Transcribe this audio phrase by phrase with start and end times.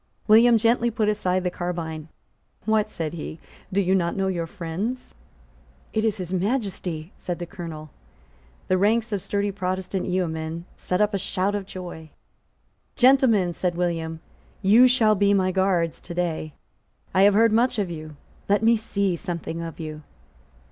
[0.27, 2.07] William gently put aside the carbine.
[2.65, 3.39] "What," said he,
[3.71, 5.13] "do you not know your friends?"
[5.93, 7.91] "It is His Majesty;" said the Colonel.
[8.67, 12.09] The ranks of sturdy Protestant yeomen set up a shout of joy.
[12.95, 14.21] "Gentlemen," said William,
[14.63, 16.55] "you shall be my guards to day.
[17.13, 18.15] I have heard much of you.
[18.49, 20.01] Let me see something of you."